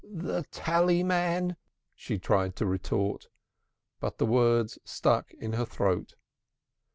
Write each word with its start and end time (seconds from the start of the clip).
"The 0.11 0.45
tallyman!" 0.49 1.57
she 1.93 2.17
tried 2.17 2.55
to 2.55 2.65
retort, 2.65 3.27
but 3.99 4.17
the 4.17 4.25
words 4.25 4.79
stuck 4.83 5.31
in 5.35 5.53
her 5.53 5.65
throat. 5.65 6.15